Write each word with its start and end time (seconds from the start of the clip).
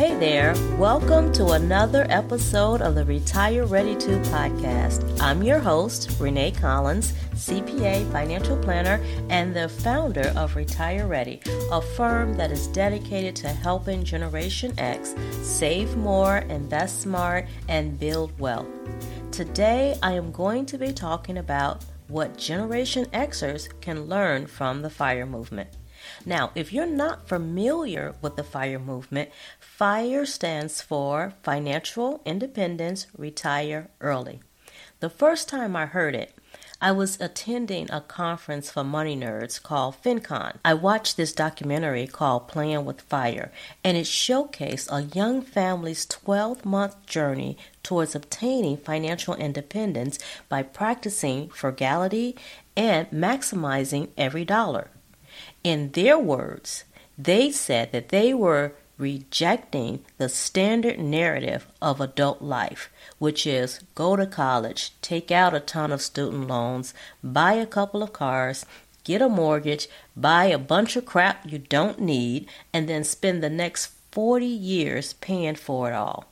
Hey 0.00 0.14
there, 0.18 0.54
welcome 0.78 1.30
to 1.32 1.48
another 1.48 2.06
episode 2.08 2.80
of 2.80 2.94
the 2.94 3.04
Retire 3.04 3.66
Ready 3.66 3.94
to 3.96 4.18
podcast. 4.30 5.20
I'm 5.20 5.42
your 5.42 5.58
host, 5.58 6.18
Renee 6.18 6.52
Collins, 6.52 7.12
CPA, 7.34 8.10
financial 8.10 8.56
planner, 8.56 8.98
and 9.28 9.54
the 9.54 9.68
founder 9.68 10.32
of 10.36 10.56
Retire 10.56 11.06
Ready, 11.06 11.42
a 11.70 11.82
firm 11.82 12.32
that 12.38 12.50
is 12.50 12.66
dedicated 12.68 13.36
to 13.36 13.48
helping 13.48 14.02
Generation 14.02 14.72
X 14.78 15.14
save 15.42 15.94
more, 15.98 16.38
invest 16.48 17.02
smart, 17.02 17.46
and 17.68 18.00
build 18.00 18.40
wealth. 18.40 18.68
Today, 19.30 19.98
I 20.02 20.12
am 20.12 20.32
going 20.32 20.64
to 20.64 20.78
be 20.78 20.94
talking 20.94 21.36
about 21.36 21.84
what 22.08 22.38
Generation 22.38 23.04
Xers 23.12 23.68
can 23.82 24.06
learn 24.06 24.46
from 24.46 24.80
the 24.80 24.88
FIRE 24.88 25.26
movement. 25.26 25.76
Now, 26.24 26.50
if 26.54 26.72
you're 26.72 26.86
not 26.86 27.28
familiar 27.28 28.14
with 28.20 28.36
the 28.36 28.44
FIRE 28.44 28.78
movement, 28.78 29.30
FIRE 29.58 30.26
stands 30.26 30.80
for 30.80 31.34
Financial 31.42 32.20
Independence 32.24 33.06
Retire 33.16 33.88
Early. 34.00 34.40
The 35.00 35.10
first 35.10 35.48
time 35.48 35.76
I 35.76 35.86
heard 35.86 36.14
it, 36.14 36.34
I 36.82 36.92
was 36.92 37.20
attending 37.20 37.90
a 37.90 38.00
conference 38.00 38.70
for 38.70 38.82
money 38.82 39.14
nerds 39.14 39.62
called 39.62 39.96
FinCon. 40.02 40.56
I 40.64 40.72
watched 40.72 41.16
this 41.16 41.32
documentary 41.32 42.06
called 42.06 42.48
Playing 42.48 42.86
with 42.86 43.02
Fire, 43.02 43.52
and 43.84 43.98
it 43.98 44.06
showcased 44.06 44.88
a 44.90 45.02
young 45.14 45.42
family's 45.42 46.06
12 46.06 46.64
month 46.64 47.04
journey 47.04 47.58
towards 47.82 48.14
obtaining 48.14 48.78
financial 48.78 49.34
independence 49.34 50.18
by 50.48 50.62
practicing 50.62 51.50
frugality 51.50 52.34
and 52.76 53.10
maximizing 53.10 54.08
every 54.16 54.46
dollar. 54.46 54.88
In 55.62 55.90
their 55.92 56.18
words, 56.18 56.84
they 57.18 57.50
said 57.50 57.92
that 57.92 58.08
they 58.08 58.32
were 58.32 58.72
rejecting 58.96 60.04
the 60.18 60.28
standard 60.28 60.98
narrative 60.98 61.66
of 61.80 62.00
adult 62.00 62.40
life, 62.40 62.90
which 63.18 63.46
is 63.46 63.80
go 63.94 64.16
to 64.16 64.26
college, 64.26 64.92
take 65.02 65.30
out 65.30 65.54
a 65.54 65.60
ton 65.60 65.92
of 65.92 66.02
student 66.02 66.48
loans, 66.48 66.94
buy 67.22 67.54
a 67.54 67.66
couple 67.66 68.02
of 68.02 68.12
cars, 68.12 68.64
get 69.04 69.22
a 69.22 69.28
mortgage, 69.28 69.88
buy 70.16 70.44
a 70.44 70.58
bunch 70.58 70.96
of 70.96 71.06
crap 71.06 71.50
you 71.50 71.58
don't 71.58 72.00
need, 72.00 72.46
and 72.72 72.88
then 72.88 73.04
spend 73.04 73.42
the 73.42 73.50
next 73.50 73.92
40 74.12 74.46
years 74.46 75.14
paying 75.14 75.56
for 75.56 75.90
it 75.90 75.94
all. 75.94 76.26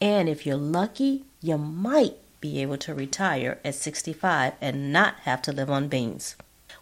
And 0.00 0.28
if 0.28 0.44
you're 0.44 0.56
lucky, 0.56 1.24
you 1.40 1.56
might 1.56 2.16
be 2.40 2.60
able 2.60 2.76
to 2.78 2.94
retire 2.94 3.58
at 3.64 3.74
65 3.74 4.52
and 4.60 4.92
not 4.92 5.20
have 5.20 5.40
to 5.42 5.52
live 5.52 5.70
on 5.70 5.88
beans. 5.88 6.36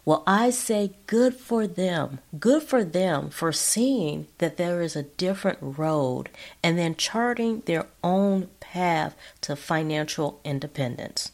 Well, 0.05 0.23
I 0.27 0.49
say 0.49 0.91
good 1.07 1.35
for 1.35 1.65
them. 1.65 2.19
Good 2.37 2.63
for 2.63 2.83
them 2.83 3.29
for 3.29 3.53
seeing 3.53 4.27
that 4.39 4.57
there 4.57 4.81
is 4.81 4.97
a 4.97 5.03
different 5.03 5.59
road 5.61 6.29
and 6.61 6.77
then 6.77 6.95
charting 6.95 7.61
their 7.61 7.87
own 8.03 8.49
path 8.59 9.15
to 9.41 9.55
financial 9.55 10.41
independence. 10.43 11.31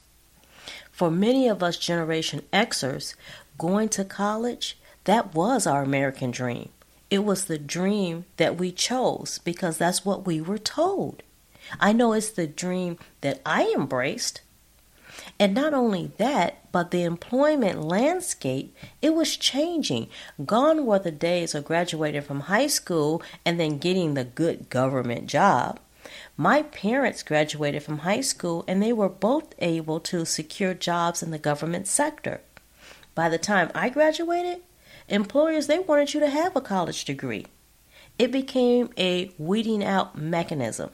For 0.92 1.09
many 1.09 1.48
of 1.48 1.64
us 1.64 1.78
Generation 1.78 2.44
Xers, 2.53 3.16
going 3.58 3.89
to 3.89 4.06
college, 4.06 4.78
that 5.06 5.33
was 5.33 5.66
our 5.66 5.81
American 5.81 6.30
dream. 6.30 6.70
It 7.09 7.23
was 7.26 7.45
the 7.45 7.58
dream 7.58 8.26
that 8.38 8.58
we 8.58 8.72
chose 8.72 9.39
because 9.44 9.80
that's 9.80 10.06
what 10.06 10.28
we 10.28 10.39
were 10.39 10.59
told. 10.59 11.23
I 11.80 11.92
know 11.92 12.14
it's 12.14 12.30
the 12.30 12.45
dream 12.45 13.00
that 13.22 13.42
I 13.45 13.73
embraced 13.76 14.42
and 15.39 15.53
not 15.53 15.73
only 15.73 16.11
that, 16.17 16.71
but 16.71 16.91
the 16.91 17.03
employment 17.03 17.81
landscape, 17.81 18.75
it 19.02 19.13
was 19.13 19.38
changing. 19.38 20.09
Gone 20.45 20.85
were 20.85 20.99
the 20.99 21.11
days 21.11 21.55
of 21.55 21.65
graduating 21.65 22.21
from 22.21 22.41
high 22.41 22.67
school 22.67 23.21
and 23.45 23.59
then 23.59 23.77
getting 23.77 24.13
the 24.13 24.23
good 24.23 24.69
government 24.69 25.27
job. 25.27 25.80
My 26.37 26.63
parents 26.63 27.23
graduated 27.23 27.83
from 27.83 27.99
high 27.99 28.21
school 28.21 28.63
and 28.67 28.81
they 28.81 28.93
were 28.93 29.09
both 29.09 29.53
able 29.59 29.99
to 30.02 30.25
secure 30.25 30.73
jobs 30.73 31.21
in 31.21 31.31
the 31.31 31.37
government 31.37 31.87
sector. 31.87 32.42
By 33.15 33.30
the 33.30 33.37
time 33.37 33.71
I 33.75 33.89
graduated, 33.89 34.61
employers 35.08 35.67
they 35.67 35.80
wanted 35.80 36.14
you 36.14 36.19
to 36.21 36.30
have 36.30 36.55
a 36.55 36.61
college 36.61 37.05
degree. 37.05 37.45
It 38.17 38.31
became 38.31 38.89
a 38.98 39.31
weeding 39.37 39.83
out 39.83 40.17
mechanism. 40.17 40.92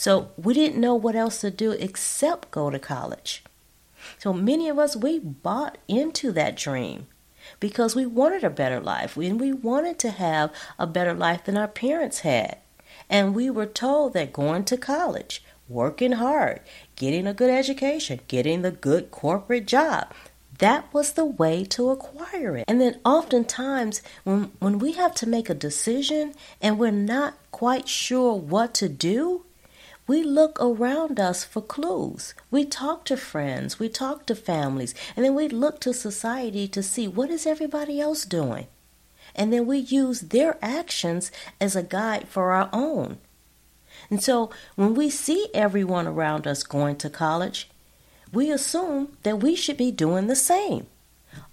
So 0.00 0.30
we 0.38 0.54
didn't 0.54 0.80
know 0.80 0.94
what 0.94 1.14
else 1.14 1.42
to 1.42 1.50
do 1.50 1.72
except 1.72 2.50
go 2.50 2.70
to 2.70 2.78
college. 2.78 3.44
So 4.16 4.32
many 4.32 4.66
of 4.70 4.78
us, 4.78 4.96
we 4.96 5.18
bought 5.18 5.76
into 5.88 6.32
that 6.32 6.56
dream 6.56 7.06
because 7.60 7.94
we 7.94 8.06
wanted 8.06 8.42
a 8.42 8.48
better 8.48 8.80
life 8.80 9.18
and 9.18 9.38
we 9.38 9.52
wanted 9.52 9.98
to 9.98 10.10
have 10.12 10.52
a 10.78 10.86
better 10.86 11.12
life 11.12 11.44
than 11.44 11.58
our 11.58 11.68
parents 11.68 12.20
had. 12.20 12.56
And 13.10 13.34
we 13.34 13.50
were 13.50 13.66
told 13.66 14.14
that 14.14 14.32
going 14.32 14.64
to 14.64 14.78
college, 14.78 15.44
working 15.68 16.12
hard, 16.12 16.60
getting 16.96 17.26
a 17.26 17.34
good 17.34 17.50
education, 17.50 18.20
getting 18.26 18.62
the 18.62 18.70
good 18.70 19.10
corporate 19.10 19.66
job, 19.66 20.14
that 20.60 20.90
was 20.94 21.12
the 21.12 21.26
way 21.26 21.62
to 21.64 21.90
acquire 21.90 22.56
it. 22.56 22.64
And 22.66 22.80
then 22.80 22.98
oftentimes 23.04 24.00
when 24.24 24.52
when 24.60 24.78
we 24.78 24.92
have 24.92 25.14
to 25.16 25.28
make 25.28 25.50
a 25.50 25.54
decision 25.54 26.32
and 26.62 26.78
we're 26.78 26.90
not 26.90 27.34
quite 27.50 27.86
sure 27.86 28.32
what 28.32 28.72
to 28.74 28.88
do, 28.88 29.44
we 30.10 30.24
look 30.24 30.58
around 30.60 31.20
us 31.20 31.44
for 31.44 31.62
clues. 31.62 32.34
We 32.50 32.64
talk 32.64 33.04
to 33.04 33.16
friends, 33.16 33.78
we 33.78 33.88
talk 33.88 34.26
to 34.26 34.34
families, 34.34 34.92
and 35.14 35.24
then 35.24 35.36
we 35.36 35.46
look 35.46 35.78
to 35.82 35.94
society 35.94 36.66
to 36.66 36.82
see 36.82 37.06
what 37.06 37.30
is 37.30 37.46
everybody 37.46 38.00
else 38.00 38.24
doing. 38.24 38.66
And 39.36 39.52
then 39.52 39.68
we 39.68 39.78
use 39.78 40.22
their 40.22 40.58
actions 40.60 41.30
as 41.60 41.76
a 41.76 41.84
guide 41.84 42.26
for 42.26 42.50
our 42.50 42.68
own. 42.72 43.18
And 44.10 44.20
so 44.20 44.50
when 44.74 44.94
we 44.94 45.10
see 45.10 45.46
everyone 45.54 46.08
around 46.08 46.44
us 46.44 46.64
going 46.64 46.96
to 46.96 47.08
college, 47.08 47.70
we 48.32 48.50
assume 48.50 49.16
that 49.22 49.38
we 49.38 49.54
should 49.54 49.76
be 49.76 49.92
doing 49.92 50.26
the 50.26 50.34
same. 50.34 50.88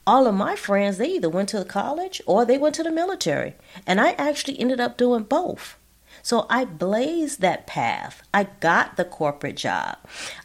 All 0.07 0.25
of 0.25 0.33
my 0.33 0.55
friends, 0.55 0.97
they 0.97 1.09
either 1.09 1.29
went 1.29 1.49
to 1.49 1.63
college 1.63 2.23
or 2.25 2.43
they 2.43 2.57
went 2.57 2.73
to 2.73 2.83
the 2.83 2.89
military. 2.89 3.53
And 3.85 4.01
I 4.01 4.13
actually 4.13 4.59
ended 4.59 4.79
up 4.79 4.97
doing 4.97 5.25
both. 5.25 5.77
So 6.27 6.45
I 6.49 6.65
blazed 6.65 7.39
that 7.39 7.65
path. 7.67 8.21
I 8.33 8.49
got 8.59 8.97
the 8.97 9.05
corporate 9.05 9.55
job. 9.55 9.95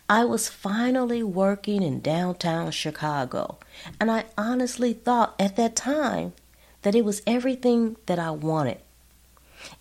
I 0.09 0.25
was 0.25 0.48
finally 0.48 1.25
working 1.25 1.82
in 1.82 1.98
downtown 1.98 2.70
Chicago. 2.70 3.59
And 4.00 4.09
I 4.09 4.26
honestly 4.38 4.93
thought 4.93 5.34
at 5.41 5.56
that 5.56 5.75
time 5.75 6.34
that 6.82 6.94
it 6.94 7.04
was 7.04 7.20
everything 7.26 7.97
that 8.06 8.20
I 8.20 8.31
wanted. 8.31 8.78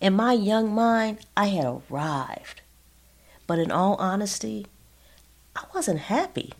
In 0.00 0.14
my 0.14 0.32
young 0.32 0.74
mind, 0.74 1.18
I 1.36 1.46
had 1.46 1.66
arrived. 1.88 2.62
But 3.46 3.60
in 3.60 3.70
all 3.70 3.94
honesty, 4.00 4.66
I 5.54 5.66
wasn't 5.72 6.00
happy. 6.00 6.52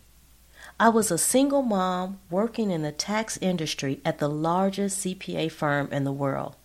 I 0.79 0.87
was 0.87 1.11
a 1.11 1.17
single 1.17 1.63
mom 1.63 2.21
working 2.29 2.71
in 2.71 2.81
the 2.81 2.93
tax 2.93 3.37
industry 3.41 3.99
at 4.05 4.19
the 4.19 4.29
largest 4.29 4.99
CPA 5.05 5.51
firm 5.51 5.89
in 5.91 6.05
the 6.05 6.13
world. 6.13 6.55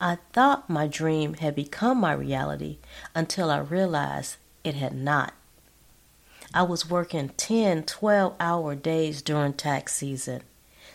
I 0.00 0.18
thought 0.32 0.70
my 0.70 0.86
dream 0.86 1.34
had 1.34 1.54
become 1.54 1.98
my 1.98 2.12
reality 2.12 2.78
until 3.14 3.50
I 3.50 3.58
realized 3.58 4.36
it 4.64 4.74
had 4.74 4.94
not. 4.94 5.34
I 6.54 6.62
was 6.62 6.88
working 6.88 7.30
10, 7.36 7.84
12 7.84 8.34
hour 8.40 8.74
days 8.74 9.22
during 9.22 9.52
tax 9.52 9.94
season, 9.94 10.42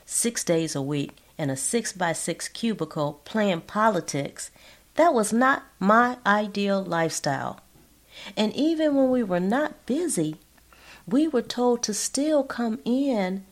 six 0.05 0.43
days 0.43 0.75
a 0.75 0.81
week 0.81 1.17
in 1.37 1.49
a 1.49 1.57
six 1.57 1.93
by 1.93 2.13
six 2.13 2.47
cubicle 2.47 3.21
playing 3.25 3.61
politics. 3.61 4.51
That 4.95 5.13
was 5.13 5.33
not 5.33 5.63
my 5.79 6.17
ideal 6.25 6.83
lifestyle. 6.83 7.59
And 8.37 8.53
even 8.53 8.95
when 8.95 9.09
we 9.09 9.23
were 9.23 9.39
not 9.39 9.85
busy, 9.85 10.37
we 11.07 11.27
were 11.27 11.41
told 11.41 11.83
to 11.83 11.93
still 11.93 12.43
come 12.43 12.79
in 12.85 13.45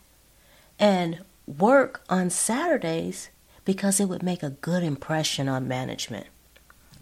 and 0.79 1.23
work 1.45 2.01
on 2.09 2.29
Saturdays 2.29 3.29
because 3.65 3.99
it 3.99 4.09
would 4.09 4.23
make 4.23 4.43
a 4.43 4.49
good 4.49 4.83
impression 4.83 5.47
on 5.47 5.67
management. 5.67 6.27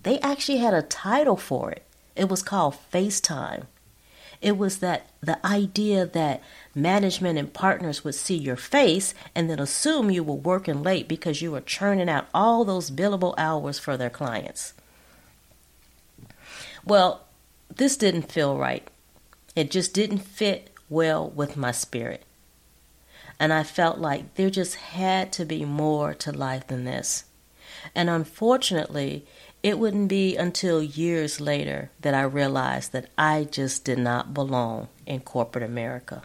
They 0.03 0.19
actually 0.19 0.59
had 0.59 0.73
a 0.73 0.81
title 0.81 1.37
for 1.37 1.71
it. 1.71 1.83
It 2.15 2.29
was 2.29 2.41
called 2.41 2.77
FaceTime. 2.93 3.65
It 4.41 4.57
was 4.57 4.79
that 4.79 5.09
the 5.21 5.45
idea 5.45 6.05
that 6.05 6.41
management 6.73 7.37
and 7.37 7.53
partners 7.53 8.03
would 8.03 8.15
see 8.15 8.37
your 8.37 8.55
face 8.55 9.13
and 9.35 9.49
then 9.49 9.59
assume 9.59 10.09
you 10.09 10.23
were 10.23 10.33
working 10.33 10.81
late 10.81 11.07
because 11.07 11.41
you 11.41 11.51
were 11.51 11.61
churning 11.61 12.09
out 12.09 12.27
all 12.33 12.63
those 12.63 12.89
billable 12.89 13.33
hours 13.37 13.79
for 13.79 13.97
their 13.97 14.09
clients. 14.09 14.73
Well, 16.85 17.25
this 17.73 17.97
didn't 17.97 18.31
feel 18.31 18.57
right. 18.57 18.87
It 19.55 19.71
just 19.71 19.93
didn't 19.93 20.19
fit 20.19 20.69
well 20.89 21.29
with 21.29 21.57
my 21.57 21.71
spirit. 21.71 22.23
And 23.39 23.53
I 23.53 23.63
felt 23.63 23.99
like 23.99 24.35
there 24.35 24.49
just 24.49 24.75
had 24.75 25.31
to 25.33 25.45
be 25.45 25.63
more 25.65 26.13
to 26.15 26.31
life 26.31 26.67
than 26.67 26.83
this. 26.83 27.23
And 27.95 28.09
unfortunately, 28.09 29.25
it 29.63 29.79
wouldn't 29.79 30.09
be 30.09 30.35
until 30.35 30.83
years 30.83 31.39
later 31.39 31.91
that 32.01 32.13
I 32.13 32.21
realized 32.21 32.91
that 32.91 33.09
I 33.17 33.45
just 33.45 33.85
did 33.85 33.99
not 33.99 34.33
belong 34.33 34.89
in 35.05 35.21
corporate 35.21 35.63
America. 35.63 36.23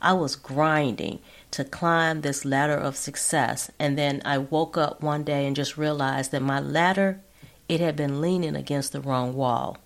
I 0.00 0.14
was 0.14 0.34
grinding 0.34 1.20
to 1.52 1.64
climb 1.64 2.20
this 2.20 2.44
ladder 2.44 2.76
of 2.76 2.96
success, 2.96 3.70
and 3.78 3.96
then 3.96 4.20
I 4.24 4.38
woke 4.38 4.76
up 4.76 5.00
one 5.00 5.22
day 5.22 5.46
and 5.46 5.54
just 5.54 5.78
realized 5.78 6.32
that 6.32 6.42
my 6.42 6.58
ladder 6.58 7.20
it 7.68 7.80
had 7.80 7.96
been 7.96 8.20
leaning 8.20 8.56
against 8.56 8.92
the 8.92 9.00
wrong 9.00 9.34
wall. 9.34 9.78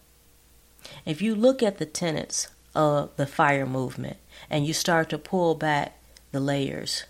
If 1.05 1.21
you 1.21 1.35
look 1.35 1.63
at 1.63 1.79
the 1.79 1.87
tenets 1.87 2.49
of 2.75 3.15
the 3.17 3.27
fire 3.27 3.67
movement 3.67 4.17
and 4.51 4.67
you 4.67 4.73
start 4.73 5.11
to 5.11 5.19
pull 5.19 5.55
back 5.55 5.96
the 6.37 6.41
layers, 6.41 7.05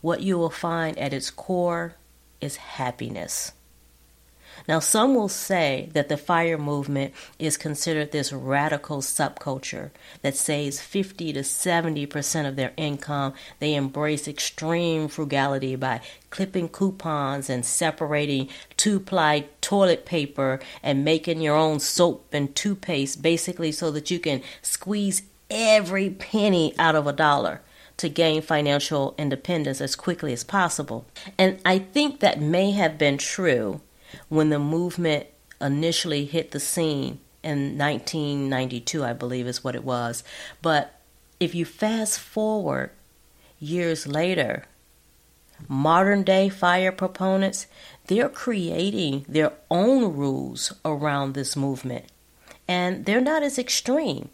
what 0.00 0.22
you 0.22 0.38
will 0.38 0.48
find 0.48 0.98
at 0.98 1.12
its 1.12 1.30
core 1.30 1.96
is 2.40 2.56
happiness. 2.56 3.52
Now, 4.66 4.78
some 4.80 5.14
will 5.14 5.28
say 5.28 5.90
that 5.92 6.08
the 6.08 6.16
fire 6.16 6.56
movement 6.56 7.12
is 7.38 7.58
considered 7.58 8.10
this 8.10 8.32
radical 8.32 9.02
subculture 9.02 9.90
that 10.22 10.34
saves 10.34 10.80
50 10.80 11.34
to 11.34 11.40
70% 11.40 12.48
of 12.48 12.56
their 12.56 12.72
income. 12.78 13.34
They 13.60 13.74
embrace 13.74 14.26
extreme 14.26 15.08
frugality 15.08 15.76
by 15.76 16.00
clipping 16.30 16.70
coupons 16.70 17.50
and 17.50 17.66
separating 17.66 18.48
two 18.78 18.98
ply 18.98 19.44
toilet 19.60 20.06
paper 20.06 20.58
and 20.82 21.04
making 21.04 21.42
your 21.42 21.54
own 21.54 21.80
soap 21.80 22.28
and 22.32 22.56
toothpaste, 22.56 23.20
basically, 23.20 23.72
so 23.72 23.90
that 23.90 24.10
you 24.10 24.18
can 24.18 24.42
squeeze 24.62 25.22
every 25.50 26.08
penny 26.08 26.74
out 26.78 26.94
of 26.94 27.06
a 27.06 27.12
dollar 27.12 27.60
to 27.98 28.08
gain 28.08 28.40
financial 28.40 29.14
independence 29.18 29.80
as 29.80 29.94
quickly 29.94 30.32
as 30.32 30.44
possible. 30.44 31.04
And 31.36 31.60
I 31.64 31.78
think 31.78 32.20
that 32.20 32.40
may 32.40 32.70
have 32.70 32.96
been 32.96 33.18
true 33.18 33.80
when 34.28 34.48
the 34.48 34.58
movement 34.58 35.26
initially 35.60 36.24
hit 36.24 36.52
the 36.52 36.60
scene 36.60 37.20
in 37.42 37.76
1992, 37.76 39.04
I 39.04 39.12
believe 39.12 39.46
is 39.46 39.62
what 39.62 39.74
it 39.74 39.84
was. 39.84 40.24
But 40.62 41.00
if 41.40 41.54
you 41.54 41.64
fast 41.64 42.18
forward 42.18 42.90
years 43.58 44.06
later, 44.06 44.64
modern 45.68 46.22
day 46.22 46.48
fire 46.48 46.92
proponents, 46.92 47.66
they're 48.06 48.28
creating 48.28 49.26
their 49.28 49.52
own 49.70 50.16
rules 50.16 50.72
around 50.84 51.34
this 51.34 51.56
movement. 51.56 52.06
And 52.68 53.06
they're 53.06 53.20
not 53.20 53.42
as 53.42 53.58
extreme, 53.58 54.28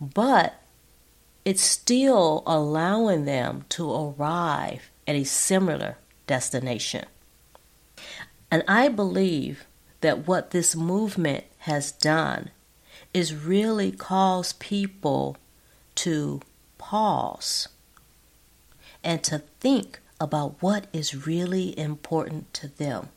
but 0.00 0.62
it's 1.48 1.62
still 1.62 2.42
allowing 2.46 3.24
them 3.24 3.64
to 3.70 3.90
arrive 3.90 4.90
at 5.06 5.14
a 5.14 5.24
similar 5.24 5.96
destination. 6.26 7.06
And 8.50 8.62
I 8.68 8.88
believe 8.88 9.64
that 10.02 10.26
what 10.26 10.50
this 10.50 10.76
movement 10.76 11.44
has 11.60 11.90
done 11.90 12.50
is 13.14 13.34
really 13.34 13.90
cause 13.90 14.52
people 14.52 15.38
to 15.94 16.42
pause 16.76 17.68
and 19.02 19.24
to 19.24 19.38
think 19.58 20.00
about 20.20 20.56
what 20.60 20.86
is 20.92 21.26
really 21.26 21.78
important 21.78 22.52
to 22.52 22.68
them. 22.68 23.08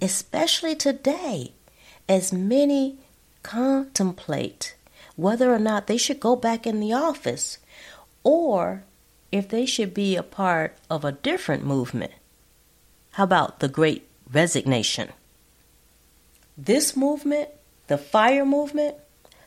Especially 0.00 0.74
today, 0.74 1.52
as 2.08 2.32
many 2.32 3.00
contemplate 3.42 4.76
whether 5.16 5.52
or 5.52 5.58
not 5.58 5.86
they 5.86 5.96
should 5.96 6.20
go 6.20 6.36
back 6.36 6.66
in 6.66 6.80
the 6.80 6.92
office 6.92 7.58
or 8.22 8.84
if 9.30 9.48
they 9.48 9.66
should 9.66 9.92
be 9.92 10.16
a 10.16 10.22
part 10.22 10.76
of 10.90 11.04
a 11.04 11.12
different 11.12 11.64
movement. 11.64 12.12
How 13.12 13.24
about 13.24 13.60
the 13.60 13.68
Great 13.68 14.08
resignation. 14.32 15.10
This 16.56 16.96
movement, 16.96 17.48
the 17.86 17.98
fire 17.98 18.44
movement, 18.44 18.96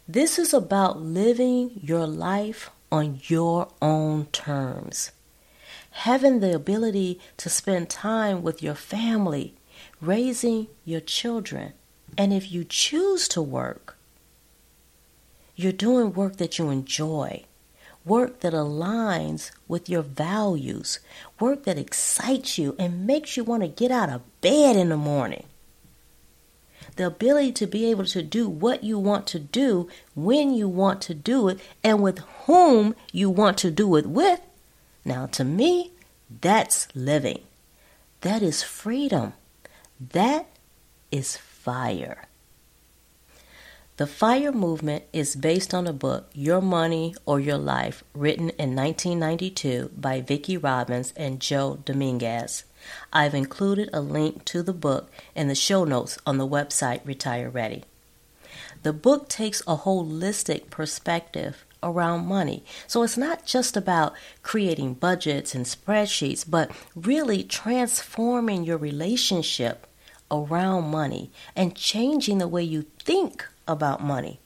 this 0.07 0.39
is 0.39 0.53
about 0.53 1.01
living 1.01 1.79
your 1.81 2.07
life 2.07 2.69
on 2.91 3.19
your 3.23 3.67
own 3.81 4.27
terms. 4.27 5.11
Having 5.91 6.39
the 6.39 6.55
ability 6.55 7.19
to 7.37 7.49
spend 7.49 7.89
time 7.89 8.41
with 8.41 8.61
your 8.61 8.75
family, 8.75 9.55
raising 9.99 10.67
your 10.85 11.01
children. 11.01 11.73
And 12.17 12.31
if 12.31 12.51
you 12.51 12.63
choose 12.63 13.27
to 13.29 13.41
work, 13.41 13.96
you're 15.57 15.73
doing 15.73 16.13
work 16.13 16.37
that 16.37 16.57
you 16.57 16.69
enjoy 16.69 17.43
work 18.07 18.39
that 18.39 18.53
aligns 18.53 19.51
with 19.67 19.89
your 19.89 20.01
values, 20.01 20.99
work 21.39 21.63
that 21.65 21.77
excites 21.77 22.57
you 22.57 22.75
and 22.79 23.05
makes 23.05 23.35
you 23.35 23.43
want 23.43 23.61
to 23.61 23.67
get 23.67 23.91
out 23.91 24.09
of 24.09 24.41
bed 24.41 24.75
in 24.75 24.89
the 24.89 24.97
morning. 24.97 25.45
The 26.95 27.07
ability 27.07 27.51
to 27.53 27.67
be 27.67 27.85
able 27.91 28.05
to 28.05 28.23
do 28.23 28.49
what 28.49 28.83
you 28.83 28.97
want 28.97 29.27
to 29.27 29.39
do 29.39 29.87
when 30.15 30.53
you 30.53 30.67
want 30.67 31.01
to 31.03 31.13
do 31.13 31.49
it 31.49 31.59
and 31.83 32.01
with 32.01 32.19
whom 32.45 32.95
you 33.11 33.29
want 33.29 33.57
to 33.59 33.69
do 33.69 33.95
it 33.97 34.07
with. 34.07 34.39
Now, 35.05 35.27
to 35.27 35.43
me, 35.43 35.91
that's 36.41 36.87
living. 36.95 37.41
That 38.21 38.41
is 38.41 38.63
freedom. 38.63 39.33
That 39.99 40.47
is 41.11 41.37
fire. 41.37 42.25
The 43.97 44.05
FIRE 44.05 44.51
movement 44.51 45.05
is 45.11 45.35
based 45.35 45.73
on 45.73 45.85
the 45.85 45.91
book 45.91 46.29
Your 46.31 46.61
Money 46.61 47.15
or 47.25 47.39
Your 47.39 47.57
Life, 47.57 48.03
written 48.13 48.49
in 48.49 48.75
1992 48.75 49.89
by 49.97 50.21
Vicki 50.21 50.55
Robbins 50.55 51.13
and 51.17 51.39
Joe 51.39 51.79
Dominguez. 51.83 52.63
I've 53.11 53.33
included 53.33 53.89
a 53.91 53.99
link 53.99 54.45
to 54.45 54.61
the 54.61 54.71
book 54.71 55.09
in 55.33 55.47
the 55.47 55.55
show 55.55 55.83
notes 55.83 56.19
on 56.27 56.37
the 56.37 56.47
website 56.47 57.03
Retire 57.07 57.49
Ready. 57.49 57.85
The 58.83 58.93
book 58.93 59.29
takes 59.29 59.61
a 59.61 59.77
holistic 59.77 60.69
perspective 60.69 61.65
around 61.81 62.27
money. 62.27 62.63
So 62.85 63.01
it's 63.01 63.17
not 63.17 63.47
just 63.47 63.75
about 63.75 64.13
creating 64.43 64.93
budgets 64.93 65.55
and 65.55 65.65
spreadsheets, 65.65 66.45
but 66.47 66.69
really 66.95 67.43
transforming 67.43 68.63
your 68.63 68.77
relationship 68.77 69.87
around 70.29 70.91
money 70.91 71.31
and 71.55 71.75
changing 71.75 72.37
the 72.37 72.47
way 72.47 72.61
you 72.61 72.85
think 73.03 73.43
about 73.67 74.03
money. 74.03 74.39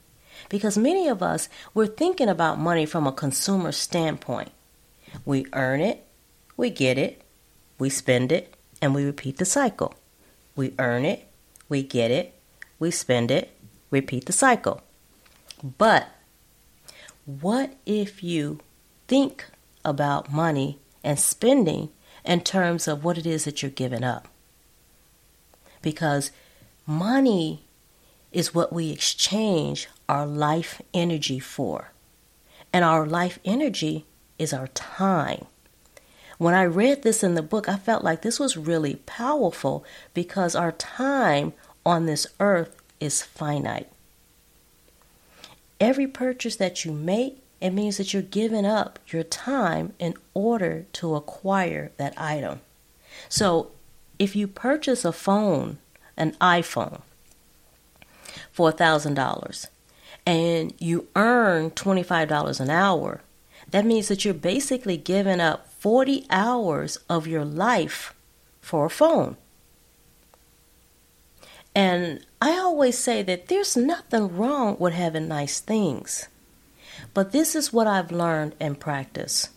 Because 0.48 0.76
many 0.76 1.08
of 1.08 1.22
us, 1.22 1.48
we're 1.74 1.86
thinking 1.86 2.28
about 2.28 2.58
money 2.58 2.86
from 2.86 3.06
a 3.06 3.12
consumer 3.12 3.72
standpoint. 3.72 4.50
We 5.24 5.46
earn 5.52 5.80
it, 5.80 6.06
we 6.56 6.70
get 6.70 6.98
it, 6.98 7.22
we 7.78 7.90
spend 7.90 8.32
it, 8.32 8.54
and 8.80 8.94
we 8.94 9.04
repeat 9.04 9.38
the 9.38 9.44
cycle. 9.44 9.94
We 10.56 10.74
earn 10.78 11.04
it, 11.04 11.26
we 11.68 11.82
get 11.82 12.10
it, 12.10 12.34
we 12.78 12.90
spend 12.90 13.30
it, 13.30 13.56
repeat 13.90 14.26
the 14.26 14.32
cycle. 14.32 14.82
But 15.78 16.08
what 17.24 17.76
if 17.86 18.22
you 18.22 18.58
think 19.06 19.46
about 19.84 20.32
money 20.32 20.78
and 21.04 21.18
spending 21.18 21.90
in 22.24 22.40
terms 22.40 22.88
of 22.88 23.04
what 23.04 23.18
it 23.18 23.26
is 23.26 23.44
that 23.44 23.62
you're 23.62 23.70
giving 23.70 24.02
up? 24.02 24.28
Because 25.80 26.30
money 26.86 27.64
is 28.32 28.54
what 28.54 28.72
we 28.72 28.90
exchange 28.90 29.88
our 30.08 30.26
life 30.26 30.80
energy 30.94 31.38
for. 31.38 31.92
And 32.72 32.84
our 32.84 33.06
life 33.06 33.38
energy 33.44 34.06
is 34.38 34.52
our 34.52 34.68
time. 34.68 35.46
When 36.38 36.54
I 36.54 36.64
read 36.64 37.02
this 37.02 37.22
in 37.22 37.34
the 37.34 37.42
book, 37.42 37.68
I 37.68 37.76
felt 37.76 38.02
like 38.02 38.22
this 38.22 38.40
was 38.40 38.56
really 38.56 38.96
powerful 39.06 39.84
because 40.14 40.56
our 40.56 40.72
time 40.72 41.52
on 41.84 42.06
this 42.06 42.26
earth 42.40 42.74
is 42.98 43.22
finite. 43.22 43.88
Every 45.80 46.06
purchase 46.06 46.56
that 46.56 46.84
you 46.84 46.92
make, 46.92 47.42
it 47.60 47.70
means 47.70 47.96
that 47.96 48.12
you're 48.12 48.22
giving 48.22 48.66
up 48.66 48.98
your 49.08 49.22
time 49.22 49.92
in 49.98 50.14
order 50.34 50.86
to 50.94 51.14
acquire 51.14 51.92
that 51.96 52.14
item. 52.16 52.60
So 53.28 53.70
if 54.18 54.34
you 54.34 54.48
purchase 54.48 55.04
a 55.04 55.12
phone, 55.12 55.78
an 56.16 56.32
iPhone, 56.40 57.02
for 58.52 58.72
$1,000 58.72 59.66
and 60.26 60.74
you 60.78 61.08
earn 61.16 61.70
$25 61.70 62.60
an 62.60 62.70
hour, 62.70 63.20
that 63.70 63.84
means 63.84 64.08
that 64.08 64.24
you're 64.24 64.34
basically 64.34 64.96
giving 64.96 65.40
up 65.40 65.68
40 65.78 66.26
hours 66.30 66.98
of 67.08 67.26
your 67.26 67.44
life 67.44 68.14
for 68.60 68.86
a 68.86 68.90
phone. 68.90 69.36
And 71.74 72.24
I 72.40 72.58
always 72.58 72.98
say 72.98 73.22
that 73.22 73.48
there's 73.48 73.76
nothing 73.76 74.36
wrong 74.36 74.76
with 74.78 74.92
having 74.92 75.26
nice 75.26 75.58
things. 75.58 76.28
But 77.14 77.32
this 77.32 77.56
is 77.56 77.72
what 77.72 77.86
I've 77.86 78.12
learned 78.12 78.54
in 78.60 78.74
practice 78.76 79.48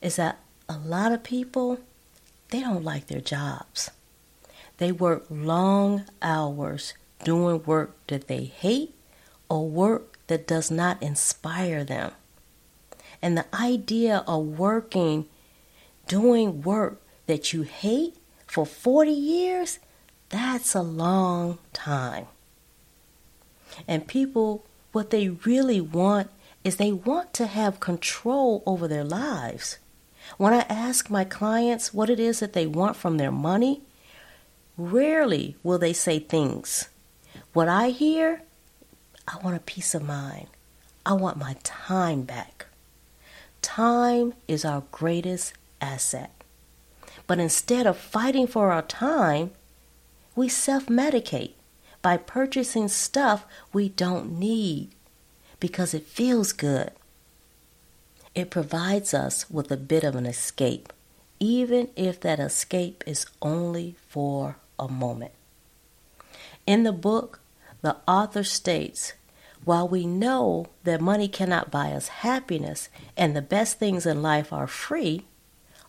is 0.00 0.16
that 0.16 0.38
a 0.68 0.78
lot 0.78 1.12
of 1.12 1.22
people 1.22 1.78
they 2.50 2.60
don't 2.60 2.84
like 2.84 3.08
their 3.08 3.20
jobs. 3.20 3.90
They 4.78 4.92
work 4.92 5.24
long 5.28 6.04
hours 6.22 6.94
doing 7.24 7.62
work 7.64 7.96
that 8.06 8.28
they 8.28 8.44
hate 8.44 8.94
or 9.48 9.68
work 9.68 10.18
that 10.26 10.46
does 10.46 10.70
not 10.70 11.02
inspire 11.02 11.84
them. 11.84 12.12
And 13.20 13.36
the 13.36 13.46
idea 13.54 14.24
of 14.26 14.58
working, 14.58 15.26
doing 16.06 16.62
work 16.62 17.00
that 17.26 17.52
you 17.52 17.62
hate 17.62 18.16
for 18.46 18.66
40 18.66 19.10
years, 19.10 19.78
that's 20.28 20.74
a 20.74 20.82
long 20.82 21.58
time. 21.72 22.26
And 23.88 24.06
people, 24.06 24.64
what 24.92 25.10
they 25.10 25.28
really 25.28 25.80
want 25.80 26.30
is 26.62 26.76
they 26.76 26.92
want 26.92 27.32
to 27.34 27.46
have 27.46 27.80
control 27.80 28.62
over 28.66 28.86
their 28.86 29.04
lives. 29.04 29.78
When 30.38 30.54
I 30.54 30.60
ask 30.68 31.10
my 31.10 31.24
clients 31.24 31.92
what 31.92 32.08
it 32.08 32.20
is 32.20 32.40
that 32.40 32.52
they 32.52 32.66
want 32.66 32.96
from 32.96 33.16
their 33.16 33.32
money, 33.32 33.82
Rarely 34.76 35.56
will 35.62 35.78
they 35.78 35.92
say 35.92 36.18
things. 36.18 36.88
What 37.54 37.68
I 37.68 37.90
hear, 37.90 38.42
I 39.28 39.36
want 39.36 39.56
a 39.56 39.60
peace 39.60 39.94
of 39.94 40.02
mind. 40.02 40.48
I 41.06 41.12
want 41.12 41.36
my 41.36 41.54
time 41.62 42.22
back. 42.22 42.66
Time 43.62 44.34
is 44.48 44.64
our 44.64 44.82
greatest 44.90 45.54
asset. 45.80 46.32
But 47.28 47.38
instead 47.38 47.86
of 47.86 47.96
fighting 47.96 48.48
for 48.48 48.72
our 48.72 48.82
time, 48.82 49.52
we 50.34 50.48
self 50.48 50.86
medicate 50.86 51.52
by 52.02 52.16
purchasing 52.16 52.88
stuff 52.88 53.46
we 53.72 53.88
don't 53.88 54.36
need 54.36 54.90
because 55.60 55.94
it 55.94 56.08
feels 56.08 56.52
good. 56.52 56.90
It 58.34 58.50
provides 58.50 59.14
us 59.14 59.48
with 59.48 59.70
a 59.70 59.76
bit 59.76 60.02
of 60.02 60.16
an 60.16 60.26
escape, 60.26 60.92
even 61.38 61.90
if 61.94 62.18
that 62.18 62.40
escape 62.40 63.04
is 63.06 63.26
only 63.40 63.94
for 64.08 64.56
a 64.76 64.88
moment. 64.88 65.30
In 66.66 66.82
the 66.82 66.92
book, 66.92 67.38
the 67.84 67.96
author 68.08 68.42
states 68.42 69.12
while 69.66 69.86
we 69.86 70.06
know 70.06 70.64
that 70.84 71.02
money 71.02 71.28
cannot 71.28 71.70
buy 71.70 71.92
us 71.92 72.08
happiness 72.08 72.88
and 73.14 73.36
the 73.36 73.42
best 73.42 73.78
things 73.78 74.06
in 74.06 74.22
life 74.22 74.54
are 74.54 74.66
free, 74.66 75.26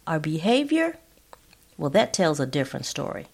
our 0.06 0.20
behavior, 0.20 0.98
well, 1.78 1.90
that 1.90 2.12
tells 2.14 2.38
a 2.42 2.46
different 2.46 2.86
story. 2.86 3.28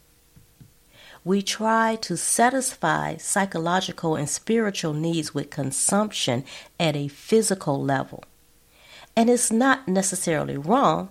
We 1.24 1.42
try 1.42 1.96
to 2.02 2.16
satisfy 2.16 3.18
psychological 3.18 4.16
and 4.16 4.30
spiritual 4.30 4.94
needs 4.94 5.34
with 5.34 5.50
consumption 5.50 6.46
at 6.80 6.96
a 6.96 7.08
physical 7.08 7.82
level. 7.84 8.24
And 9.16 9.28
it's 9.28 9.52
not 9.52 9.88
necessarily 9.88 10.56
wrong, 10.56 11.10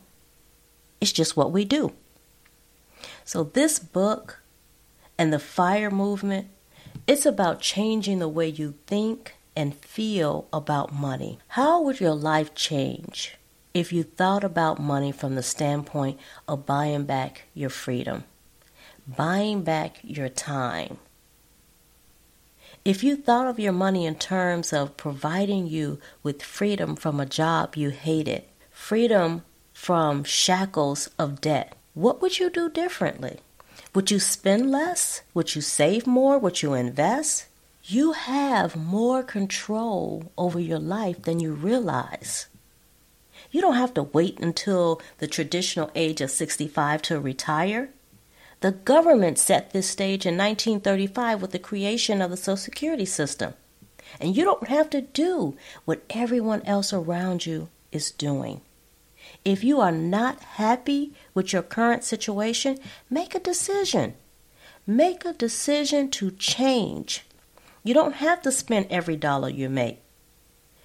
it's 1.01 1.11
just 1.11 1.37
what 1.37 1.51
we 1.51 1.65
do. 1.65 1.95
So, 3.25 3.43
this 3.43 3.81
book 3.81 4.41
and 5.19 5.33
the 5.33 5.41
fire 5.41 5.91
movement, 5.91 6.47
it's 7.11 7.27
about 7.27 7.61
changing 7.61 8.19
the 8.19 8.29
way 8.29 8.49
you 8.49 8.75
think 8.87 9.35
and 9.57 9.75
feel 9.75 10.47
about 10.53 10.93
money. 10.93 11.39
How 11.49 11.83
would 11.83 12.01
your 12.01 12.15
life 12.15 12.55
change 12.55 13.37
if 13.75 13.93
you 13.93 14.03
thought 14.03 14.45
about 14.45 14.79
money 14.79 15.13
from 15.13 15.35
the 15.35 15.43
standpoint 15.43 16.19
of 16.49 16.67
buying 16.67 17.05
back 17.05 17.45
your 17.55 17.71
freedom? 17.71 18.25
buying 19.17 19.63
back 19.63 19.99
your 20.03 20.29
time. 20.29 20.99
If 22.85 23.05
you 23.05 23.17
thought 23.17 23.47
of 23.47 23.59
your 23.59 23.73
money 23.73 24.07
in 24.07 24.15
terms 24.15 24.73
of 24.73 24.97
providing 24.97 25.67
you 25.67 25.99
with 26.23 26.43
freedom 26.43 26.97
from 26.97 27.21
a 27.21 27.27
job 27.27 27.77
you 27.77 27.91
hated, 27.91 28.45
freedom 28.71 29.43
from 29.73 30.25
shackles 30.25 31.11
of 31.19 31.41
debt, 31.41 31.75
what 31.95 32.23
would 32.23 32.39
you 32.39 32.49
do 32.51 32.71
differently? 32.71 33.41
Would 33.93 34.11
you 34.11 34.21
spend 34.21 34.71
less? 34.71 35.23
Would 35.35 35.57
you 35.57 35.61
save 35.61 36.07
more? 36.07 36.39
Would 36.39 36.63
you 36.63 36.75
invest? 36.75 37.47
You 37.83 38.13
have 38.13 38.77
more 38.77 39.23
control 39.25 40.31
over 40.39 40.61
your 40.61 40.79
life 40.79 41.23
than 41.23 41.41
you 41.41 41.53
realize. 41.53 42.47
You 43.51 43.61
don't 43.61 43.75
have 43.75 43.95
to 43.95 44.05
wait 44.05 44.39
until 44.39 45.01
the 45.19 45.27
traditional 45.27 45.91
age 45.97 46.21
of 46.21 46.31
65 46.31 47.03
to 47.03 47.19
retire. 47.19 47.91
The 48.61 48.73
government 48.73 49.39
set 49.39 49.71
this 49.71 49.89
stage 49.89 50.25
in 50.25 50.37
1935 50.37 51.43
with 51.43 51.51
the 51.51 51.59
creation 51.59 52.23
of 52.23 52.31
the 52.31 52.37
Social 52.37 52.57
Security 52.59 53.07
system. 53.07 53.55
And 54.21 54.37
you 54.37 54.45
don't 54.45 54.69
have 54.69 54.89
to 54.91 55.01
do 55.01 55.57
what 55.85 56.05
everyone 56.11 56.63
else 56.63 56.93
around 56.93 57.45
you 57.45 57.69
is 57.91 58.13
doing. 58.13 58.61
If 59.45 59.65
you 59.65 59.81
are 59.81 59.93
not 59.93 60.41
happy 60.41 61.15
with 61.35 61.53
your 61.53 61.63
current 61.63 62.05
situation, 62.05 62.79
make 63.09 63.35
a 63.35 63.41
decision. 63.41 64.15
Make 64.87 65.25
a 65.25 65.33
decision 65.33 66.11
to 66.11 66.31
change. 66.33 67.25
You 67.83 67.95
don't 67.95 68.17
have 68.17 68.43
to 68.43 68.53
spend 68.53 68.87
every 68.91 69.17
dollar 69.17 69.49
you 69.49 69.71
make. 69.71 70.03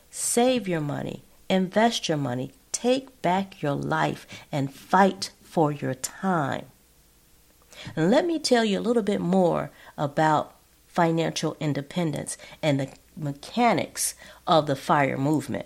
Save 0.10 0.68
your 0.68 0.82
money, 0.82 1.24
invest 1.50 2.08
your 2.08 2.18
money, 2.18 2.52
take 2.72 3.22
back 3.22 3.62
your 3.62 3.74
life, 3.74 4.26
and 4.52 4.74
fight 4.74 5.32
for 5.42 5.72
your 5.72 5.94
time. 5.94 6.66
And 7.96 8.10
let 8.10 8.26
me 8.26 8.40
tell 8.40 8.64
you 8.64 8.80
a 8.80 8.88
little 8.88 9.04
bit 9.04 9.20
more 9.20 9.72
about 9.98 10.56
financial 10.88 11.58
independence 11.60 12.38
and 12.62 12.80
the 12.80 12.90
mechanics 13.18 14.16
of 14.48 14.68
the 14.68 14.76
FIRE 14.78 15.18
movement. 15.18 15.66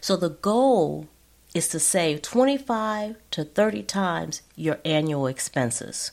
So, 0.00 0.16
the 0.16 0.30
goal 0.30 1.08
is 1.54 1.68
to 1.68 1.80
save 1.80 2.22
25 2.22 3.16
to 3.32 3.44
30 3.44 3.82
times 3.82 4.42
your 4.56 4.78
annual 4.84 5.26
expenses. 5.26 6.12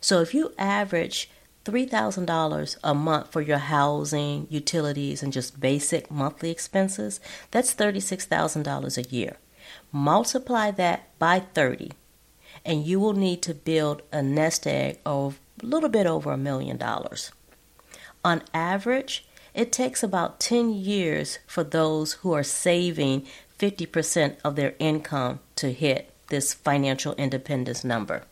So, 0.00 0.20
if 0.20 0.34
you 0.34 0.52
average 0.58 1.30
$3,000 1.64 2.76
a 2.82 2.94
month 2.94 3.32
for 3.32 3.40
your 3.40 3.58
housing, 3.58 4.46
utilities, 4.48 5.22
and 5.22 5.32
just 5.32 5.60
basic 5.60 6.10
monthly 6.10 6.50
expenses, 6.50 7.20
that's 7.50 7.74
$36,000 7.74 8.98
a 8.98 9.14
year. 9.14 9.36
Multiply 9.92 10.70
that 10.72 11.18
by 11.18 11.40
30 11.40 11.92
and 12.64 12.86
you 12.86 13.00
will 13.00 13.12
need 13.12 13.42
to 13.42 13.54
build 13.54 14.02
a 14.12 14.22
nest 14.22 14.66
egg 14.66 14.98
of 15.06 15.40
a 15.62 15.66
little 15.66 15.88
bit 15.88 16.06
over 16.06 16.32
a 16.32 16.36
million 16.36 16.76
dollars. 16.76 17.32
On 18.24 18.42
average, 18.52 19.26
it 19.54 19.72
takes 19.72 20.02
about 20.02 20.40
10 20.40 20.70
years 20.70 21.38
for 21.46 21.64
those 21.64 22.14
who 22.14 22.32
are 22.32 22.42
saving 22.42 23.26
50% 23.58 24.36
of 24.44 24.56
their 24.56 24.74
income 24.78 25.40
to 25.56 25.72
hit 25.72 26.10
this 26.28 26.54
financial 26.54 27.14
independence 27.14 27.84
number. 27.84 28.22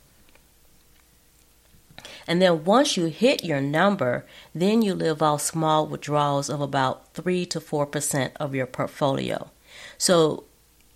And 2.26 2.42
then 2.42 2.64
once 2.64 2.96
you 2.96 3.06
hit 3.06 3.44
your 3.44 3.60
number, 3.60 4.24
then 4.54 4.82
you 4.82 4.94
live 4.94 5.22
off 5.22 5.42
small 5.42 5.86
withdrawals 5.86 6.50
of 6.50 6.60
about 6.60 7.12
3 7.14 7.46
to 7.46 7.60
4% 7.60 8.32
of 8.36 8.54
your 8.54 8.66
portfolio. 8.66 9.50
So 9.96 10.44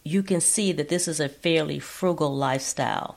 you 0.05 0.23
can 0.23 0.41
see 0.41 0.73
that 0.73 0.89
this 0.89 1.09
is 1.09 1.21
a 1.21 1.29
fairly 1.29 1.79
frugal 1.79 2.35
lifestyle 2.35 3.17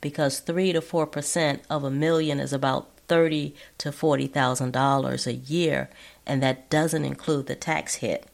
because 0.00 0.40
3 0.40 0.72
to 0.74 0.80
4% 0.80 1.60
of 1.68 1.84
a 1.84 1.90
million 1.90 2.40
is 2.40 2.52
about 2.52 2.88
thirty 3.08 3.54
to 3.78 3.92
forty 3.92 4.26
thousand 4.26 4.72
dollars 4.72 5.26
a 5.26 5.34
year, 5.34 5.90
and 6.26 6.42
that 6.42 6.68
doesn't 6.70 7.04
include 7.04 7.46
the 7.46 7.54
tax 7.54 7.96
hit. 7.96 8.26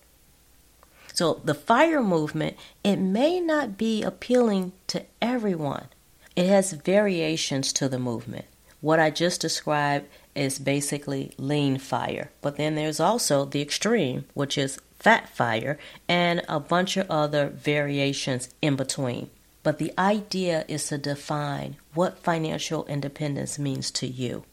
So 1.12 1.40
the 1.44 1.54
fire 1.54 2.02
movement, 2.02 2.56
it 2.82 2.96
may 2.96 3.38
not 3.38 3.76
be 3.76 4.02
appealing 4.02 4.72
to 4.88 5.04
everyone. 5.20 5.88
It 6.34 6.46
has 6.46 6.72
variations 6.72 7.72
to 7.74 7.88
the 7.88 7.98
movement. 7.98 8.46
What 8.80 8.98
I 8.98 9.10
just 9.10 9.40
described 9.40 10.08
is 10.34 10.58
basically 10.58 11.32
lean 11.36 11.78
fire, 11.78 12.30
but 12.40 12.56
then 12.56 12.74
there's 12.74 12.98
also 12.98 13.44
the 13.44 13.60
extreme, 13.60 14.24
which 14.32 14.56
is 14.56 14.80
fat 14.98 15.28
fire, 15.28 15.78
and 16.08 16.42
a 16.48 16.58
bunch 16.58 16.96
of 16.96 17.10
other 17.10 17.48
variations 17.48 18.48
in 18.62 18.76
between. 18.76 19.28
But 19.62 19.78
the 19.78 19.92
idea 19.98 20.64
is 20.66 20.86
to 20.88 20.98
define 20.98 21.76
what 21.94 22.18
financial 22.18 22.86
independence 22.86 23.58
means 23.58 23.90
to 23.92 24.06
you. 24.06 24.44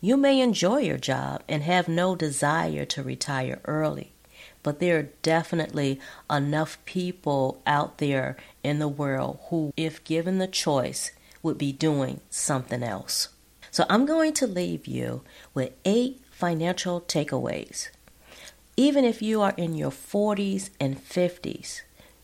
You 0.00 0.16
may 0.16 0.40
enjoy 0.40 0.78
your 0.78 0.98
job 0.98 1.42
and 1.48 1.62
have 1.62 1.88
no 1.88 2.16
desire 2.16 2.84
to 2.86 3.02
retire 3.02 3.60
early, 3.64 4.12
but 4.62 4.78
there 4.80 4.98
are 4.98 5.08
definitely 5.22 6.00
enough 6.30 6.78
people 6.84 7.60
out 7.66 7.98
there 7.98 8.36
in 8.62 8.78
the 8.78 8.88
world 8.88 9.38
who, 9.48 9.72
if 9.76 10.04
given 10.04 10.38
the 10.38 10.46
choice, 10.46 11.12
would 11.42 11.58
be 11.58 11.72
doing 11.72 12.20
something 12.30 12.82
else. 12.82 13.28
So 13.70 13.84
I'm 13.88 14.06
going 14.06 14.32
to 14.34 14.46
leave 14.46 14.86
you 14.86 15.22
with 15.54 15.72
eight 15.84 16.20
financial 16.30 17.00
takeaways. 17.00 17.88
Even 18.76 19.04
if 19.04 19.22
you 19.22 19.40
are 19.40 19.54
in 19.56 19.74
your 19.74 19.90
40s 19.90 20.70
and 20.80 21.02
50s, 21.02 21.82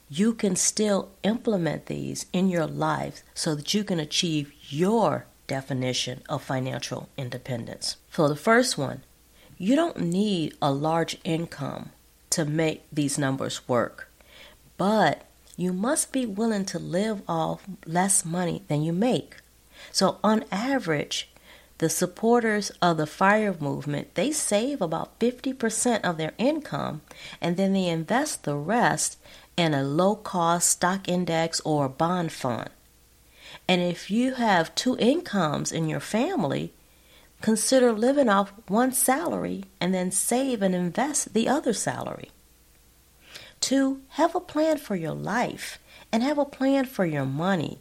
you 0.08 0.34
can 0.34 0.56
still 0.56 1.10
implement 1.22 1.86
these 1.86 2.26
in 2.32 2.48
your 2.48 2.66
life 2.66 3.22
so 3.32 3.54
that 3.54 3.72
you 3.72 3.84
can 3.84 3.98
achieve 3.98 4.52
your 4.68 5.26
definition 5.52 6.22
of 6.30 6.42
financial 6.42 7.10
independence. 7.18 7.96
So, 8.10 8.26
the 8.26 8.44
first 8.48 8.78
one, 8.78 9.02
you 9.58 9.76
don't 9.76 10.00
need 10.00 10.54
a 10.62 10.72
large 10.72 11.18
income 11.24 11.90
to 12.30 12.46
make 12.46 12.84
these 12.90 13.18
numbers 13.18 13.68
work, 13.68 14.08
but 14.78 15.26
you 15.58 15.74
must 15.74 16.10
be 16.10 16.24
willing 16.24 16.64
to 16.64 16.78
live 16.78 17.20
off 17.28 17.66
less 17.84 18.24
money 18.24 18.62
than 18.68 18.82
you 18.82 18.94
make. 18.94 19.36
So, 19.90 20.16
on 20.24 20.46
average, 20.50 21.28
the 21.76 21.90
supporters 21.90 22.70
of 22.80 22.96
the 22.96 23.06
fire 23.06 23.54
movement 23.60 24.14
they 24.14 24.32
save 24.32 24.80
about 24.80 25.18
50% 25.18 26.00
of 26.00 26.16
their 26.16 26.32
income 26.38 27.02
and 27.42 27.58
then 27.58 27.74
they 27.74 27.88
invest 27.88 28.44
the 28.44 28.56
rest 28.56 29.18
in 29.56 29.74
a 29.74 29.82
low 29.82 30.14
cost 30.16 30.70
stock 30.70 31.08
index 31.08 31.60
or 31.60 31.90
bond 31.90 32.32
fund. 32.32 32.70
And 33.68 33.80
if 33.80 34.10
you 34.10 34.34
have 34.34 34.74
two 34.74 34.96
incomes 34.98 35.72
in 35.72 35.88
your 35.88 36.00
family, 36.00 36.72
consider 37.40 37.92
living 37.92 38.28
off 38.28 38.52
one 38.68 38.92
salary 38.92 39.64
and 39.80 39.94
then 39.94 40.10
save 40.10 40.62
and 40.62 40.74
invest 40.74 41.34
the 41.34 41.48
other 41.48 41.72
salary. 41.72 42.30
Two, 43.60 44.00
have 44.10 44.34
a 44.34 44.40
plan 44.40 44.78
for 44.78 44.96
your 44.96 45.14
life 45.14 45.78
and 46.10 46.22
have 46.22 46.38
a 46.38 46.44
plan 46.44 46.84
for 46.84 47.06
your 47.06 47.24
money. 47.24 47.80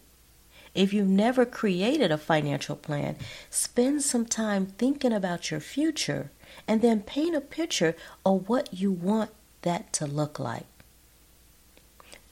If 0.73 0.93
you've 0.93 1.07
never 1.07 1.45
created 1.45 2.11
a 2.11 2.17
financial 2.17 2.75
plan, 2.75 3.17
spend 3.49 4.03
some 4.03 4.25
time 4.25 4.67
thinking 4.67 5.11
about 5.11 5.51
your 5.51 5.59
future 5.59 6.31
and 6.67 6.81
then 6.81 7.01
paint 7.01 7.35
a 7.35 7.41
picture 7.41 7.95
of 8.25 8.47
what 8.47 8.73
you 8.73 8.91
want 8.91 9.31
that 9.63 9.91
to 9.93 10.05
look 10.05 10.39
like. 10.39 10.65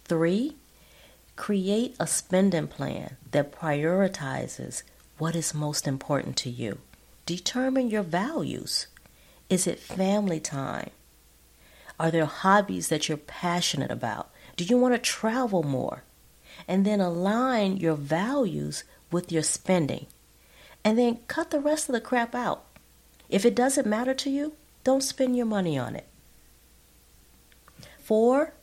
Three, 0.06 0.56
create 1.40 1.96
a 2.02 2.06
spending 2.06 2.68
plan 2.68 3.16
that 3.32 3.50
prioritizes 3.50 4.84
what 5.18 5.38
is 5.38 5.54
most 5.54 5.88
important 5.88 6.36
to 6.36 6.50
you. 6.50 6.78
Determine 7.26 7.90
your 7.90 8.04
values. 8.04 8.88
Is 9.50 9.66
it 9.66 9.80
family 9.80 10.42
time? 10.42 10.90
Are 11.98 12.12
there 12.12 12.26
hobbies 12.26 12.90
that 12.90 13.08
you're 13.08 13.18
passionate 13.18 13.90
about? 13.90 14.30
Do 14.58 14.66
you 14.66 14.78
want 14.78 14.96
to 14.96 15.00
travel 15.00 15.64
more? 15.64 16.04
And 16.68 16.86
then 16.86 17.00
align 17.00 17.78
your 17.78 17.96
values 17.96 18.84
with 19.10 19.32
your 19.32 19.44
spending. 19.44 20.08
And 20.84 21.00
then 21.00 21.20
cut 21.28 21.52
the 21.52 21.62
rest 21.62 21.88
of 21.88 21.94
the 21.94 22.02
crap 22.02 22.36
out. 22.36 22.66
If 23.30 23.46
it 23.46 23.56
doesn't 23.56 23.88
matter 23.88 24.14
to 24.14 24.30
you, 24.30 24.56
don't 24.84 25.04
spend 25.04 25.38
your 25.38 25.46
money 25.46 25.78
on 25.78 25.96
it. 25.96 26.08
Four, 27.98 28.54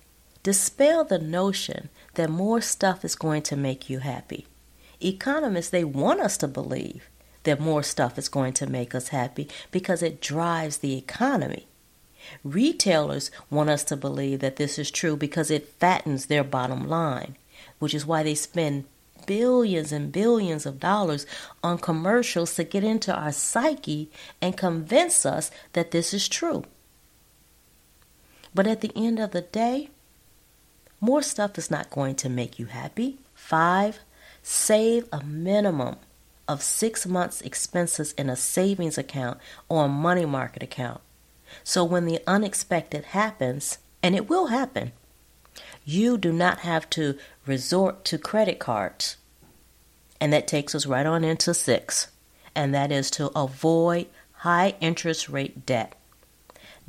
dispel 0.46 1.02
the 1.02 1.18
notion 1.18 1.88
that 2.14 2.30
more 2.30 2.60
stuff 2.60 3.04
is 3.04 3.16
going 3.16 3.42
to 3.42 3.56
make 3.56 3.90
you 3.90 3.98
happy. 3.98 4.46
Economists, 5.02 5.70
they 5.70 5.82
want 5.82 6.20
us 6.20 6.36
to 6.36 6.46
believe 6.46 7.10
that 7.42 7.58
more 7.58 7.82
stuff 7.82 8.16
is 8.16 8.28
going 8.28 8.52
to 8.52 8.64
make 8.64 8.94
us 8.94 9.08
happy 9.08 9.48
because 9.72 10.04
it 10.04 10.20
drives 10.20 10.76
the 10.76 10.96
economy. 10.96 11.66
Retailers 12.44 13.32
want 13.50 13.70
us 13.70 13.82
to 13.82 13.96
believe 13.96 14.38
that 14.38 14.54
this 14.54 14.78
is 14.78 14.88
true 14.88 15.16
because 15.16 15.50
it 15.50 15.74
fattens 15.80 16.26
their 16.26 16.44
bottom 16.44 16.88
line, 16.88 17.36
which 17.80 17.92
is 17.92 18.06
why 18.06 18.22
they 18.22 18.36
spend 18.36 18.84
billions 19.26 19.90
and 19.90 20.12
billions 20.12 20.64
of 20.64 20.78
dollars 20.78 21.26
on 21.64 21.76
commercials 21.76 22.54
to 22.54 22.62
get 22.62 22.84
into 22.84 23.12
our 23.12 23.32
psyche 23.32 24.12
and 24.40 24.56
convince 24.56 25.26
us 25.26 25.50
that 25.72 25.90
this 25.90 26.14
is 26.14 26.28
true. 26.28 26.62
But 28.54 28.68
at 28.68 28.80
the 28.80 28.92
end 28.94 29.18
of 29.18 29.32
the 29.32 29.40
day, 29.42 29.90
more 31.00 31.22
stuff 31.22 31.58
is 31.58 31.70
not 31.70 31.90
going 31.90 32.14
to 32.16 32.28
make 32.28 32.58
you 32.58 32.66
happy. 32.66 33.18
Five, 33.34 34.00
save 34.42 35.06
a 35.12 35.22
minimum 35.22 35.96
of 36.48 36.62
six 36.62 37.06
months' 37.06 37.40
expenses 37.40 38.12
in 38.12 38.30
a 38.30 38.36
savings 38.36 38.96
account 38.96 39.38
or 39.68 39.84
a 39.84 39.88
money 39.88 40.24
market 40.24 40.62
account. 40.62 41.00
So 41.64 41.84
when 41.84 42.06
the 42.06 42.20
unexpected 42.26 43.06
happens, 43.06 43.78
and 44.02 44.14
it 44.14 44.28
will 44.28 44.46
happen, 44.46 44.92
you 45.84 46.18
do 46.18 46.32
not 46.32 46.60
have 46.60 46.88
to 46.90 47.18
resort 47.46 48.04
to 48.06 48.18
credit 48.18 48.58
cards. 48.58 49.16
And 50.20 50.32
that 50.32 50.46
takes 50.46 50.74
us 50.74 50.86
right 50.86 51.06
on 51.06 51.24
into 51.24 51.54
six, 51.54 52.08
and 52.54 52.74
that 52.74 52.90
is 52.90 53.10
to 53.12 53.30
avoid 53.38 54.06
high 54.32 54.74
interest 54.80 55.28
rate 55.28 55.66
debt. 55.66 55.94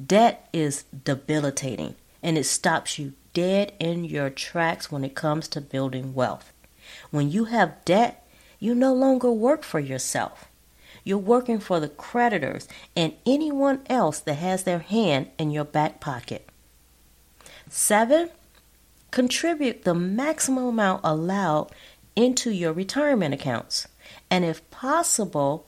Debt 0.04 0.48
is 0.54 0.84
debilitating 1.04 1.96
and 2.22 2.38
it 2.38 2.44
stops 2.44 3.00
you 3.00 3.14
dead 3.38 3.72
in 3.78 4.04
your 4.04 4.32
tracks 4.32 4.92
when 4.92 5.04
it 5.04 5.14
comes 5.14 5.48
to 5.48 5.62
building 5.62 6.16
wealth. 6.16 6.52
When 7.12 7.30
you 7.30 7.46
have 7.46 7.86
debt, 7.86 8.28
you 8.58 8.74
no 8.74 8.92
longer 8.96 9.32
work 9.32 9.62
for 9.62 9.80
yourself. 9.80 10.46
You're 11.04 11.20
working 11.20 11.60
for 11.60 11.80
the 11.80 11.88
creditors 11.88 12.68
and 12.96 13.14
anyone 13.28 13.82
else 13.92 14.20
that 14.22 14.40
has 14.48 14.64
their 14.64 14.80
hand 14.80 15.28
in 15.38 15.52
your 15.52 15.66
back 15.66 16.00
pocket. 16.00 16.50
Seven, 17.70 18.32
contribute 19.12 19.84
the 19.84 19.94
maximum 19.94 20.66
amount 20.66 21.02
allowed 21.04 21.70
into 22.16 22.50
your 22.50 22.74
retirement 22.74 23.36
accounts. 23.36 23.88
And 24.32 24.46
if 24.46 24.68
possible, 24.72 25.68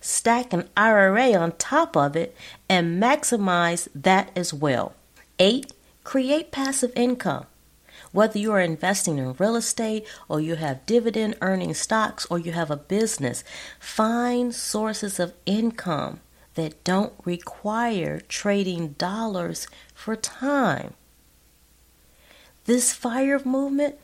stack 0.00 0.54
an 0.54 0.66
IRA 0.78 1.34
on 1.34 1.52
top 1.58 1.94
of 1.94 2.16
it 2.16 2.34
and 2.70 3.02
maximize 3.02 3.86
that 3.94 4.30
as 4.34 4.54
well. 4.54 4.94
Eight, 5.38 5.74
create 6.04 6.50
passive 6.50 6.92
income. 6.96 7.46
Whether 8.10 8.38
you 8.38 8.52
are 8.52 8.60
investing 8.60 9.18
in 9.18 9.34
real 9.34 9.56
estate 9.56 10.06
or 10.28 10.40
you 10.40 10.56
have 10.56 10.84
dividend 10.86 11.36
earning 11.40 11.74
stocks 11.74 12.26
or 12.30 12.38
you 12.38 12.52
have 12.52 12.70
a 12.70 12.76
business, 12.76 13.42
find 13.78 14.54
sources 14.54 15.18
of 15.18 15.34
income 15.46 16.20
that 16.54 16.84
don't 16.84 17.14
require 17.24 18.20
trading 18.20 18.88
dollars 18.98 19.66
for 19.94 20.16
time. 20.16 20.94
This 22.64 22.92
fire 22.92 23.40
movement, 23.44 23.96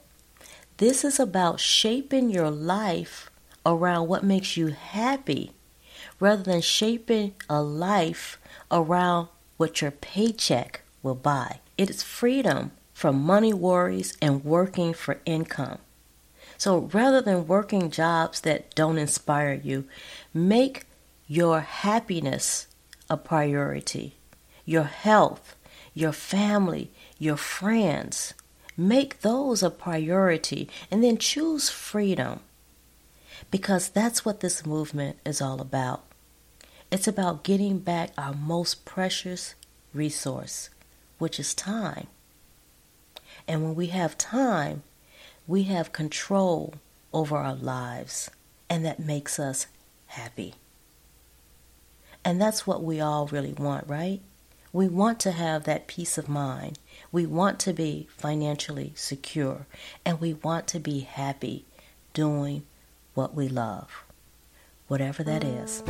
this 0.79 1.05
is 1.05 1.21
about 1.21 1.61
shaping 1.61 2.31
your 2.31 2.51
life 2.51 3.31
around 3.67 4.09
what 4.09 4.25
makes 4.25 4.57
you 4.57 4.69
happy 4.69 5.53
rather 6.21 6.43
than 6.43 6.61
shaping 6.61 7.35
a 7.49 7.61
life 7.63 8.39
around 8.71 9.29
what 9.57 9.83
your 9.83 9.91
paycheck 9.91 10.83
will 11.03 11.15
buy. 11.15 11.61
It 11.77 11.91
is 11.91 12.03
freedom 12.03 12.73
from 12.93 13.21
money 13.21 13.53
worries 13.53 14.17
and 14.21 14.45
working 14.45 14.93
for 14.93 15.21
income. 15.25 15.79
So 16.57 16.91
rather 16.93 17.21
than 17.21 17.47
working 17.47 17.91
jobs 17.91 18.41
that 18.41 18.75
don't 18.75 18.99
inspire 18.99 19.55
you, 19.55 19.85
make 20.35 20.87
your 21.29 21.61
happiness 21.61 22.67
a 23.09 23.17
priority, 23.17 24.17
your 24.65 24.85
health, 24.85 25.55
your 25.95 26.13
family, 26.13 26.91
your 27.19 27.37
friends. 27.37 28.35
Make 28.77 29.21
those 29.21 29.63
a 29.63 29.71
priority 29.71 30.69
and 30.91 31.03
then 31.03 31.19
choose 31.19 31.69
freedom 31.69 32.41
because 33.51 33.89
that's 33.89 34.25
what 34.25 34.41
this 34.41 34.65
movement 34.67 35.19
is 35.25 35.41
all 35.41 35.61
about. 35.61 36.05
It's 36.91 37.09
about 37.09 37.45
getting 37.45 37.79
back 37.79 38.11
our 38.17 38.35
most 38.35 38.85
precious 38.85 39.55
resource, 39.93 40.71
which 41.19 41.39
is 41.39 41.55
time. 41.55 42.07
And 43.47 43.63
when 43.63 43.75
we 43.75 43.87
have 43.89 44.19
time, 44.19 44.83
we 45.47 45.65
have 45.65 45.93
control 45.93 46.75
over 47.13 47.37
our 47.37 47.55
lives, 47.55 48.31
and 48.69 48.85
that 48.85 49.01
makes 49.01 49.39
us 49.39 49.67
happy. 50.07 50.55
And 52.25 52.41
that's 52.41 52.67
what 52.67 52.83
we 52.83 53.01
all 53.01 53.27
really 53.27 53.53
want, 53.53 53.89
right? 53.89 54.21
We 54.73 54.87
want 54.87 55.19
to 55.21 55.33
have 55.33 55.65
that 55.65 55.87
peace 55.87 56.19
of 56.19 56.29
mind. 56.29 56.79
We 57.11 57.25
want 57.25 57.59
to 57.61 57.73
be 57.73 58.07
financially 58.11 58.93
secure, 58.95 59.67
and 60.05 60.21
we 60.21 60.35
want 60.35 60.67
to 60.69 60.79
be 60.79 61.01
happy 61.01 61.65
doing 62.13 62.65
what 63.15 63.35
we 63.35 63.49
love, 63.49 64.05
whatever 64.89 65.23
that 65.23 65.43
is. 65.43 65.83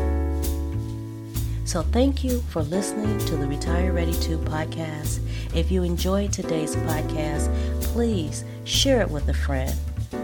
So, 1.68 1.82
thank 1.82 2.24
you 2.24 2.40
for 2.48 2.62
listening 2.62 3.18
to 3.26 3.36
the 3.36 3.46
Retire 3.46 3.92
Ready 3.92 4.14
to 4.14 4.38
podcast. 4.38 5.20
If 5.54 5.70
you 5.70 5.82
enjoyed 5.82 6.32
today's 6.32 6.74
podcast, 6.74 7.52
please 7.82 8.42
share 8.64 9.02
it 9.02 9.10
with 9.10 9.28
a 9.28 9.34
friend. 9.34 9.74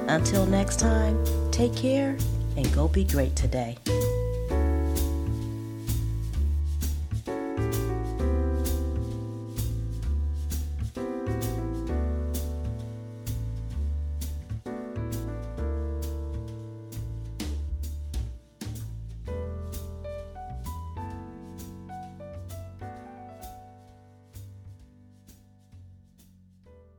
Until 0.09 0.47
next 0.47 0.81
time, 0.81 1.23
take 1.51 1.77
care 1.77 2.17
and 2.57 2.75
go 2.75 2.89
be 2.89 3.05
great 3.05 3.37
today. 3.37 3.77